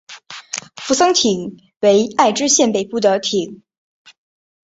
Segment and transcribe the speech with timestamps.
[0.77, 3.61] 扶桑町为爱知县北部的町。